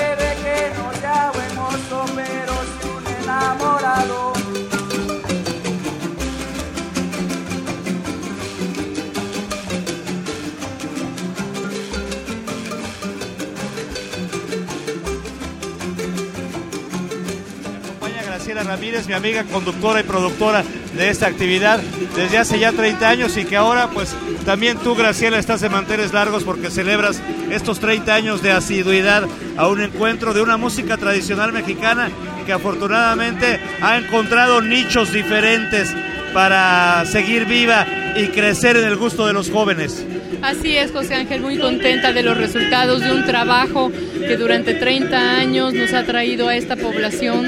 [18.64, 20.64] Ramírez, mi amiga conductora y productora
[20.96, 21.80] de esta actividad
[22.14, 26.12] desde hace ya 30 años y que ahora pues también tú Graciela estás de manteles
[26.12, 29.24] largos porque celebras estos 30 años de asiduidad
[29.56, 32.10] a un encuentro de una música tradicional mexicana
[32.44, 35.94] que afortunadamente ha encontrado nichos diferentes
[36.32, 37.86] para seguir viva
[38.16, 40.04] y crecer en el gusto de los jóvenes.
[40.42, 45.16] Así es, José Ángel, muy contenta de los resultados de un trabajo que durante 30
[45.16, 47.44] años nos ha traído a esta población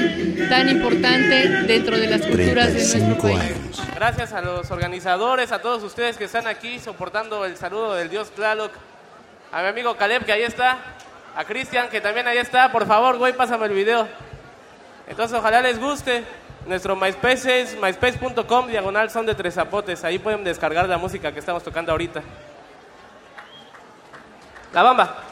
[0.49, 3.53] tan importante dentro de las culturas de nuestro país.
[3.95, 8.31] Gracias a los organizadores, a todos ustedes que están aquí soportando el saludo del dios
[8.31, 8.71] Tlaloc,
[9.51, 10.77] a mi amigo Caleb que ahí está,
[11.35, 14.07] a Cristian que también ahí está, por favor, güey, pásame el video.
[15.07, 16.23] Entonces, ojalá les guste.
[16.69, 20.03] Nuestro MySpace es myspace.com, diagonal son de tres zapotes.
[20.03, 22.21] Ahí pueden descargar la música que estamos tocando ahorita.
[24.71, 25.28] La bamba.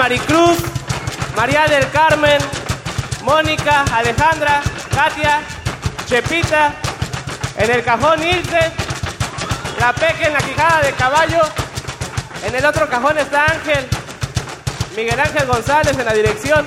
[0.00, 0.56] Maricruz,
[1.36, 2.38] María del Carmen,
[3.22, 4.62] Mónica, Alejandra,
[4.94, 5.42] Katia,
[6.06, 6.72] Chepita,
[7.58, 8.72] en el cajón Ilse,
[9.78, 11.42] la Peque en la quijada de caballo,
[12.46, 13.86] en el otro cajón está Ángel,
[14.96, 16.66] Miguel Ángel González en la dirección,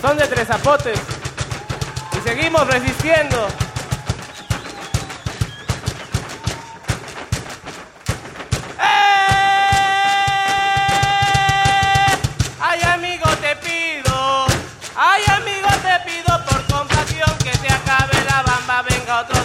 [0.00, 0.98] son de tres zapotes
[2.16, 3.46] y seguimos resistiendo.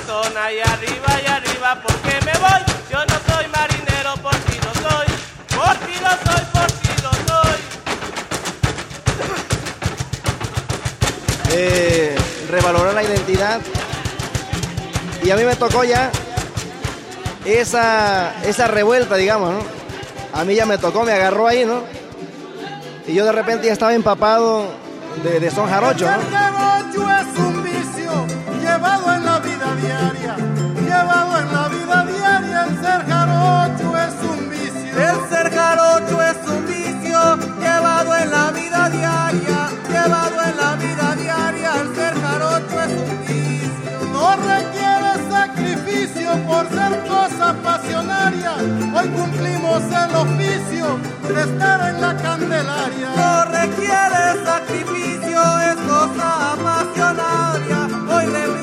[0.07, 2.61] Son ahí arriba y arriba porque me voy.
[2.89, 5.07] Yo no soy marinero, por ti lo soy,
[5.55, 7.59] por ti lo soy, por ti lo soy.
[11.51, 12.15] eh,
[12.49, 13.59] revalorar la identidad.
[15.23, 16.09] Y a mí me tocó ya
[17.45, 19.59] esa, esa revuelta, digamos, ¿no?
[20.33, 21.81] A mí ya me tocó, me agarró ahí, ¿no?
[23.07, 24.67] Y yo de repente ya estaba empapado
[25.23, 26.46] de, de son jarocho, ¿no?
[38.89, 41.81] Diaria, llevado en la vida diaria.
[41.81, 43.97] El ser jarocho es un vicio.
[44.11, 48.53] No requiere sacrificio por ser cosa pasionaria.
[48.95, 53.09] Hoy cumplimos el oficio de estar en la Candelaria.
[53.15, 57.87] No requiere sacrificio, es cosa apasionaria.
[58.09, 58.56] Hoy vivimos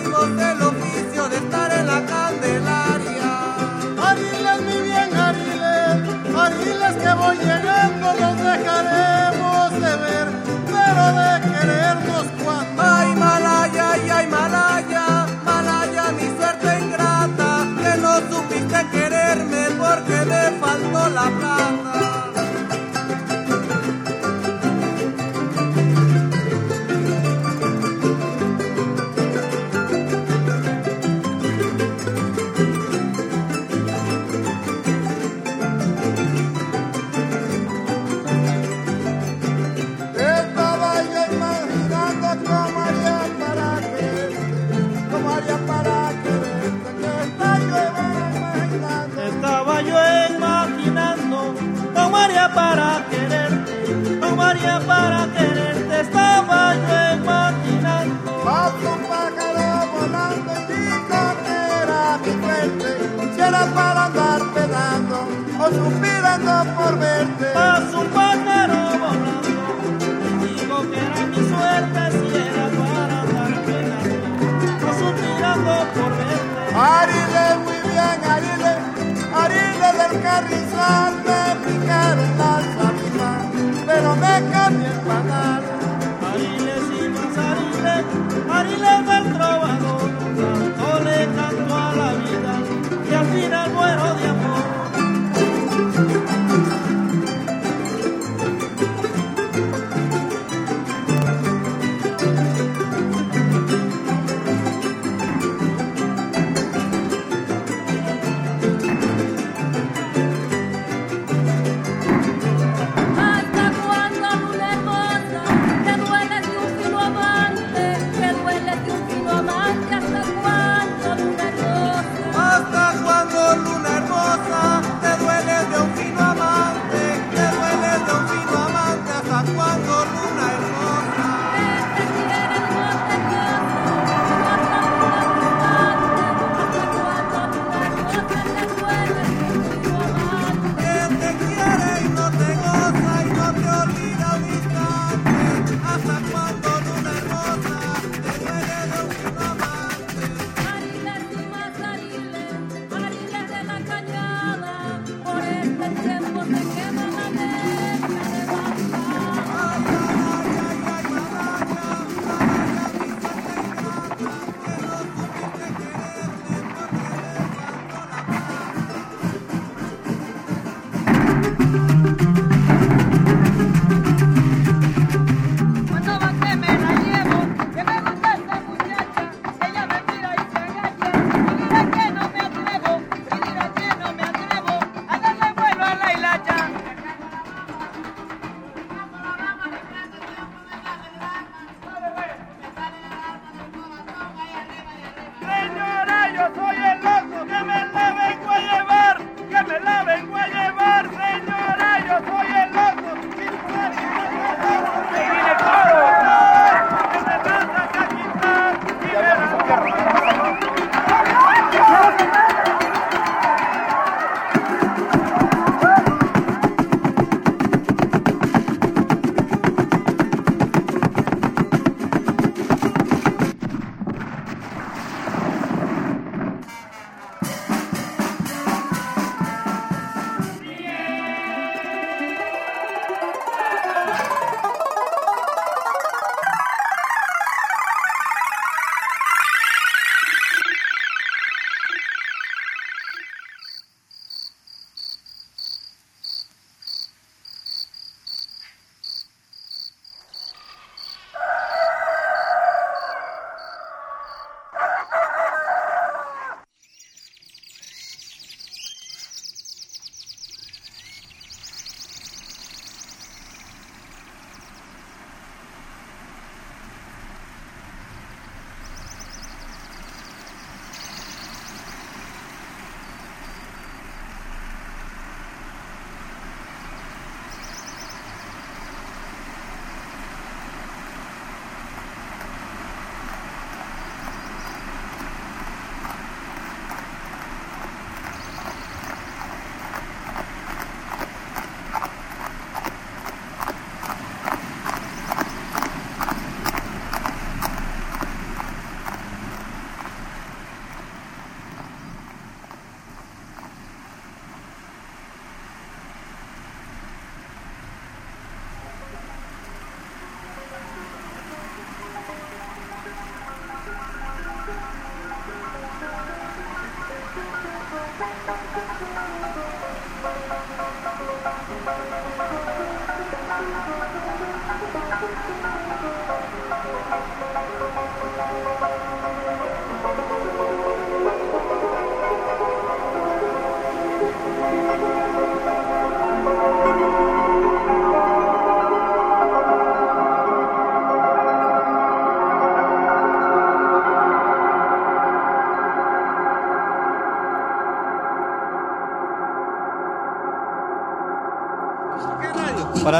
[65.64, 67.46] o suspirando por verte.
[67.54, 69.40] Paso un pájaro volando
[70.42, 74.16] digo que era mi suerte si era para andar penando,
[74.82, 76.62] no suspirando por verte.
[76.76, 78.72] Arile, muy bien, Arile,
[79.42, 83.42] Arile del carrizal, me picaron las avispas,
[83.86, 85.62] pero me cambié el panal.
[86.30, 87.96] Arile, sí, más Arile,
[88.58, 90.08] Arile del trovador,
[90.38, 92.23] tanto le canto a la vida,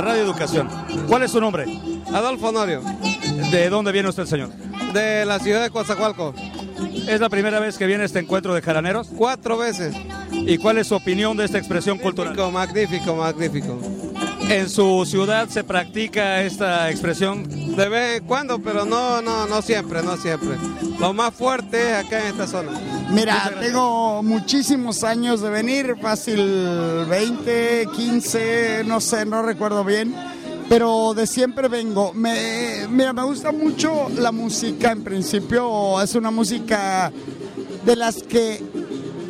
[0.05, 0.69] Radio Educación.
[1.09, 1.65] ¿Cuál es su nombre?
[2.13, 2.83] Adolfo Honorio.
[3.51, 4.51] ¿De dónde viene usted, señor?
[4.93, 6.35] De la ciudad de Coatzacoalco.
[7.09, 9.09] ¿Es la primera vez que viene a este encuentro de jaraneros?
[9.17, 9.95] Cuatro veces.
[10.31, 12.37] ¿Y cuál es su opinión de esta expresión cultural?
[12.53, 13.79] Magnífico, magnífico.
[14.49, 17.49] ¿En su ciudad se practica esta expresión?
[17.75, 20.57] De vez en cuando, pero no, no, no siempre, no siempre.
[21.01, 22.73] Lo más fuerte es acá en esta zona.
[23.11, 30.15] Mira, tengo muchísimos años de venir, fácil 20, 15, no sé, no recuerdo bien,
[30.69, 32.13] pero de siempre vengo.
[32.15, 37.13] Me, mira, me gusta mucho la música, en principio es una música
[37.85, 38.63] de las que,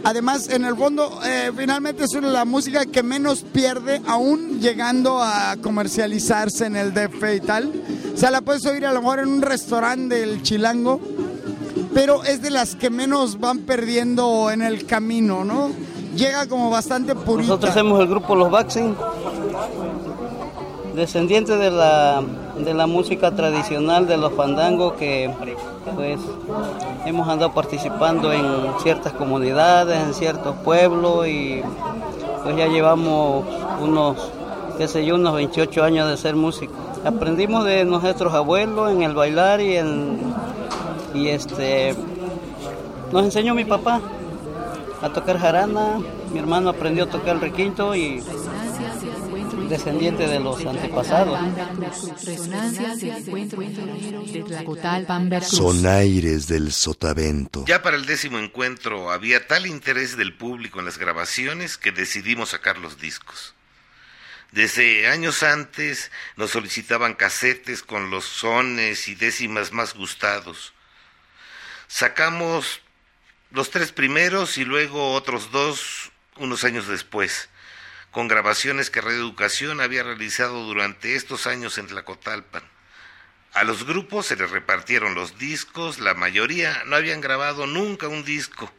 [0.05, 5.21] además, en el fondo, eh, finalmente es una, la música que menos pierde, aún llegando
[5.23, 7.73] a comercializarse en el DF y tal.
[8.15, 11.01] O sea, la puedes oír a lo mejor en un restaurante del Chilango
[11.95, 15.71] pero es de las que menos van perdiendo en el camino, ¿no?
[16.17, 17.49] Llega como bastante purita.
[17.49, 18.95] Nosotros somos el grupo Los Baxing,
[20.95, 22.23] descendientes de la,
[22.59, 25.31] de la música tradicional de los fandangos que
[25.95, 26.21] pues
[27.05, 28.45] hemos andado participando en
[28.83, 31.63] ciertas comunidades, en ciertos pueblos y
[32.43, 33.45] pues ya llevamos
[33.81, 34.31] unos,
[34.79, 36.77] qué sé yo, unos 28 años de ser músicos.
[37.05, 40.19] Aprendimos de nuestros abuelos en el bailar y en
[41.15, 41.95] y este
[43.13, 44.03] nos enseñó mi papá
[45.01, 46.01] a tocar jarana,
[46.33, 48.23] mi hermano aprendió a tocar el requinto y
[49.69, 51.39] descendiente de los antepasados.
[55.29, 57.65] Versus Sonaires del sotavento.
[57.67, 62.51] Ya para el décimo encuentro había tal interés del público en las grabaciones que decidimos
[62.51, 63.55] sacar los discos.
[64.53, 70.74] Desde años antes nos solicitaban casetes con los sones y décimas más gustados.
[71.87, 72.81] Sacamos
[73.51, 77.49] los tres primeros y luego otros dos unos años después,
[78.11, 82.63] con grabaciones que Radio Educación había realizado durante estos años en Tlacotalpan.
[83.53, 88.25] A los grupos se les repartieron los discos, la mayoría no habían grabado nunca un
[88.25, 88.73] disco,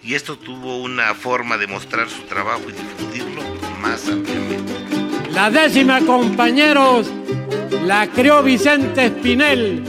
[0.00, 3.42] y esto tuvo una forma de mostrar su trabajo y difundirlo
[3.80, 5.01] más ampliamente.
[5.34, 7.10] La décima, compañeros,
[7.86, 9.82] la creó Vicente Espinel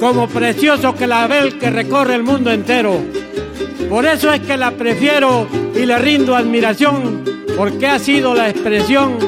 [0.00, 3.00] como precioso clavel que recorre el mundo entero.
[3.88, 7.24] Por eso es que la prefiero y le rindo admiración,
[7.56, 9.18] porque ha sido la expresión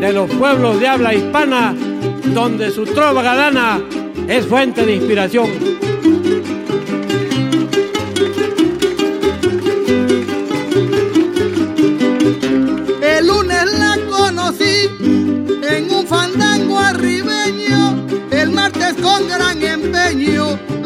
[0.00, 1.74] de los pueblos de habla hispana,
[2.34, 3.80] donde su trova galana
[4.28, 5.48] es fuente de inspiración.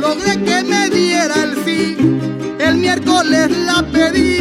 [0.06, 1.96] Logré que me diera el sí.
[2.58, 4.36] El miércoles la pedí.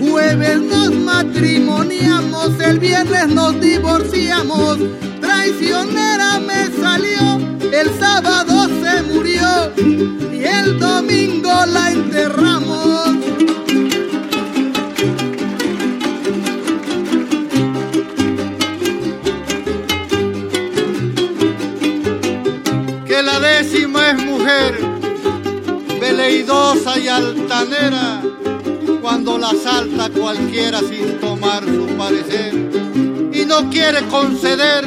[0.00, 2.48] Jueves nos matrimoniamos.
[2.60, 4.78] El viernes nos divorciamos.
[5.20, 7.24] Traicionera me salió.
[7.80, 9.50] El sábado se murió.
[10.32, 12.88] Y el domingo la enterramos.
[23.08, 24.27] que la décima es
[26.00, 28.22] veleidosa y altanera,
[29.02, 32.54] cuando la salta cualquiera sin tomar su parecer,
[33.32, 34.84] y no quiere conceder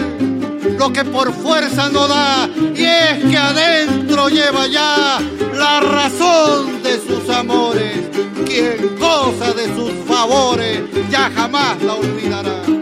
[0.78, 5.20] lo que por fuerza no da, y es que adentro lleva ya
[5.54, 8.00] la razón de sus amores,
[8.46, 12.81] quien goza de sus favores ya jamás la olvidará.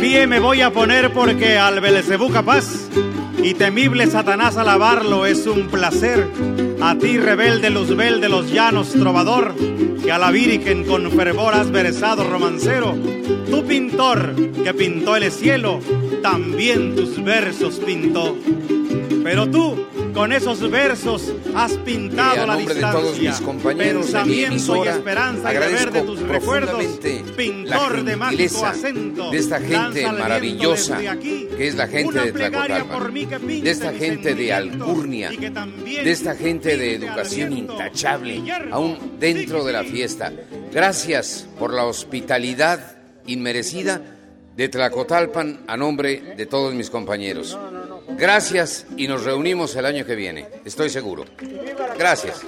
[0.00, 2.88] Pie me voy a poner porque al Belcebú capaz
[3.42, 6.28] y temible Satanás alabarlo es un placer.
[6.80, 9.54] A ti, rebelde Luzbel de los llanos, trovador,
[10.02, 12.96] que a la Virgen con fervor has versado romancero.
[13.50, 14.34] Tu pintor
[14.64, 15.80] que pintó el cielo,
[16.22, 18.36] también tus versos pintó.
[19.22, 23.00] Pero tú, con esos versos, has pintado la nombre de distancia.
[23.00, 26.84] todos mis compañeros de mi pensamiento y emisora, esperanza y de tus recuerdos.
[27.36, 29.30] Pintor de mágico acento.
[29.30, 34.52] de esta gente maravillosa aquí que es la gente de pinte de esta gente de
[34.52, 40.32] Alcurnia, de esta gente de educación intachable, aún dentro de la fiesta.
[40.72, 42.96] Gracias por la hospitalidad
[43.26, 44.00] inmerecida
[44.56, 47.58] de Tlacotalpan a nombre de todos mis compañeros.
[48.18, 51.24] Gracias y nos reunimos el año que viene, estoy seguro.
[51.98, 52.42] Gracias.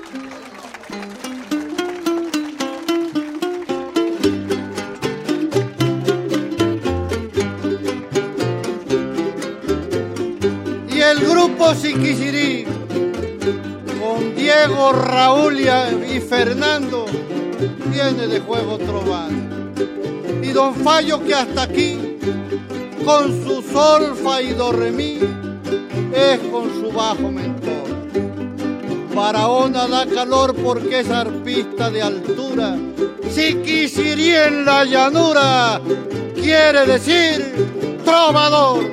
[10.94, 12.64] y el grupo Siquisirí
[14.00, 17.06] con Diego, Raúl y Fernando
[17.92, 19.30] tiene de juego trobar.
[20.42, 22.18] Y don Fallo que hasta aquí,
[23.04, 25.18] con su solfa y do re mi,
[26.14, 27.84] es con su bajo mentor.
[29.14, 32.76] Barahona da calor porque es arpista de altura.
[33.30, 35.80] Si quisiera en la llanura,
[36.34, 38.84] quiere decir trovador.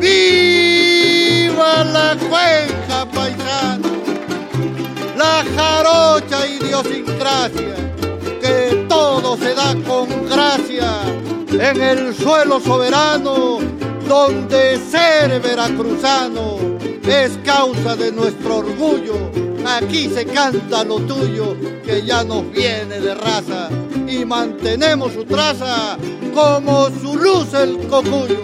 [0.00, 3.88] ¡Viva la cuenca paisano!
[5.16, 7.85] La jarocha idiosincrasia,
[8.96, 10.90] todo se da con gracia
[11.50, 13.58] en el suelo soberano,
[14.08, 16.56] donde ser veracruzano
[17.06, 19.30] es causa de nuestro orgullo.
[19.66, 23.68] Aquí se canta lo tuyo, que ya nos viene de raza,
[24.08, 25.98] y mantenemos su traza
[26.34, 28.40] como su luz el cocuyo.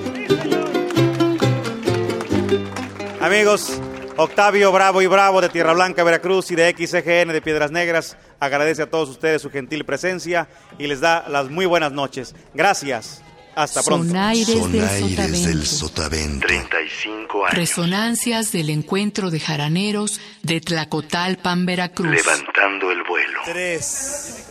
[3.22, 3.80] Amigos,
[4.16, 8.82] Octavio Bravo y Bravo de Tierra Blanca, Veracruz y de XGN de Piedras Negras agradece
[8.82, 10.48] a todos ustedes su gentil presencia
[10.78, 12.34] y les da las muy buenas noches.
[12.54, 13.22] Gracias.
[13.54, 14.08] Hasta pronto.
[14.08, 16.46] Sonaires, Sonaires del del Sotavento.
[16.46, 17.54] 35 años.
[17.54, 22.10] Resonancias del encuentro de jaraneros de Tlacotalpan, Veracruz.
[22.10, 23.40] Levantando el vuelo.
[23.44, 24.46] Tres,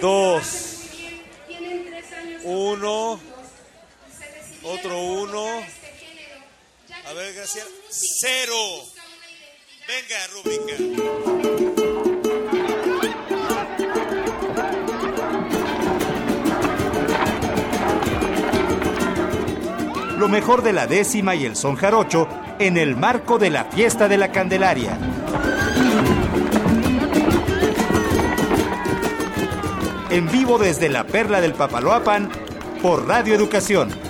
[0.00, 0.86] dos,
[2.44, 3.20] uno,
[4.62, 5.79] otro uno.
[7.10, 7.68] A ver, Graciela.
[7.88, 8.54] Cero.
[9.88, 10.76] Venga, Rúbrica.
[20.18, 22.28] Lo mejor de la décima y el son jarocho
[22.60, 24.96] en el marco de la fiesta de la Candelaria.
[30.10, 32.30] En vivo desde la Perla del Papaloapan
[32.80, 34.09] por Radio Educación.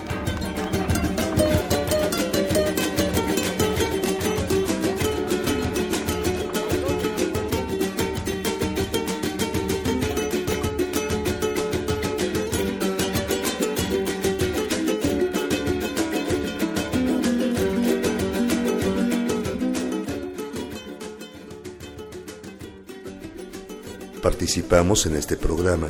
[24.51, 25.86] Participamos en este programa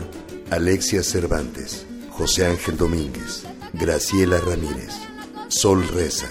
[0.50, 4.92] Alexia Cervantes, José Ángel Domínguez, Graciela Ramírez,
[5.48, 6.28] Sol Reza,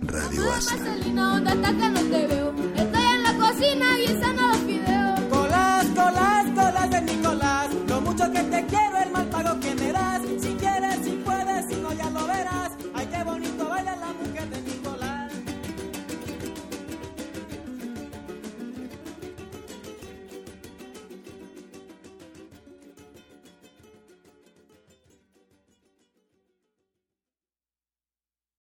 [0.00, 2.01] Radio Asta.